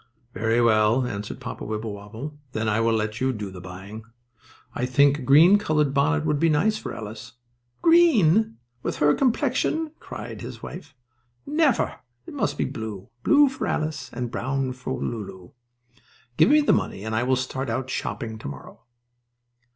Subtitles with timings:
[0.33, 4.03] "Very well," answered Papa Wibblewobble, "then I will let you do the buying.
[4.73, 7.33] I think a green colored bonnet would be nice for Alice."
[7.83, 8.57] "Green!
[8.81, 10.95] With her complexion!" cried his wife.
[11.45, 11.97] "Never!
[12.25, 15.51] It must be blue blue for Alice and a brown one for Lulu.
[16.35, 18.79] Give me the money and I will start out shopping to morrow."